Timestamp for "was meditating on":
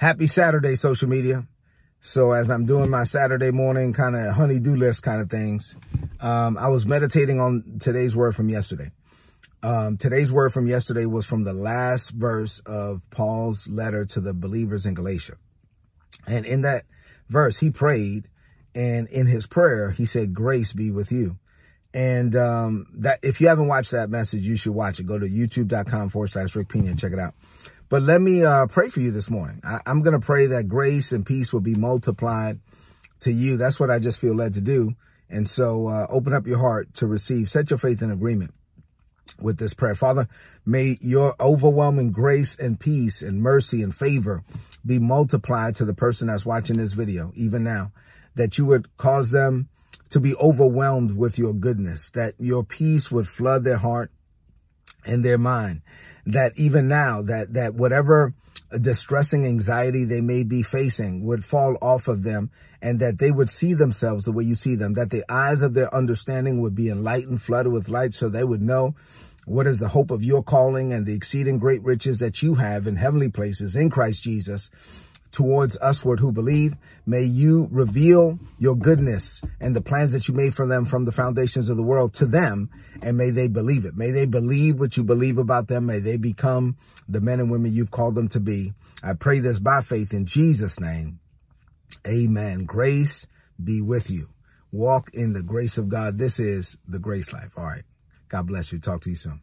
6.68-7.76